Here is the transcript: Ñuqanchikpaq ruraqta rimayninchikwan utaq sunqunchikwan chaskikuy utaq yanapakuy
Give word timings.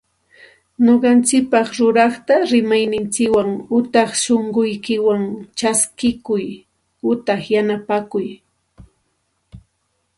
Ñuqanchikpaq 0.85 1.67
ruraqta 1.77 2.35
rimayninchikwan 2.51 3.49
utaq 3.77 4.09
sunqunchikwan 4.23 5.23
chaskikuy 5.57 6.47
utaq 7.11 7.41
yanapakuy 7.53 8.27